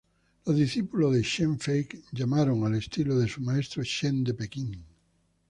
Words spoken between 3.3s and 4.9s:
maestro "Chen de Pekín".